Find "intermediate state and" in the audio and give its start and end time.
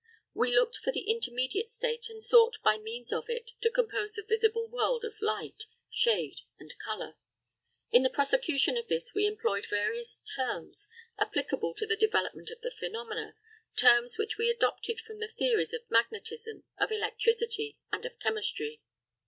1.11-2.23